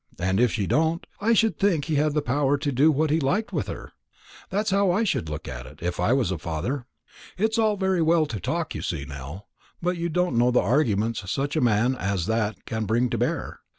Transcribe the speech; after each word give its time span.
and 0.17 0.39
if 0.39 0.51
she 0.53 0.65
don't, 0.65 1.05
I 1.19 1.33
should 1.33 1.59
think 1.59 1.85
he 1.85 1.93
had 1.93 2.15
the 2.15 2.23
power 2.23 2.57
to 2.57 2.71
do 2.71 2.91
what 2.91 3.11
he 3.11 3.19
liked 3.19 3.53
with 3.53 3.67
her. 3.67 3.91
That's 4.49 4.71
how 4.71 4.89
I 4.89 5.03
should 5.03 5.29
look 5.29 5.47
at 5.47 5.67
it, 5.67 5.77
if 5.83 5.99
I 5.99 6.11
was 6.11 6.31
a 6.31 6.39
father. 6.39 6.87
It's 7.37 7.59
all 7.59 7.77
very 7.77 8.01
well 8.01 8.25
to 8.25 8.39
talk, 8.39 8.73
you 8.73 8.81
see, 8.81 9.05
Nell, 9.05 9.47
but 9.79 9.97
you 9.97 10.09
don't 10.09 10.39
know 10.39 10.49
the 10.49 10.59
arguments 10.59 11.31
such 11.31 11.55
a 11.55 11.61
man 11.61 11.95
as 11.95 12.25
that 12.25 12.65
can 12.65 12.85
bring 12.85 13.11
to 13.11 13.19
bear. 13.19 13.59